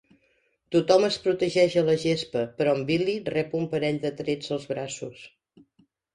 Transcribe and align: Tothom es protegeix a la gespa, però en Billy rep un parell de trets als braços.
Tothom 0.75 1.03
es 1.09 1.17
protegeix 1.25 1.75
a 1.81 1.83
la 1.89 1.95
gespa, 2.05 2.41
però 2.63 2.73
en 2.79 2.81
Billy 2.89 3.15
rep 3.35 3.55
un 3.61 3.69
parell 3.75 4.01
de 4.09 4.13
trets 4.25 4.53
als 4.59 4.69
braços. 4.75 5.23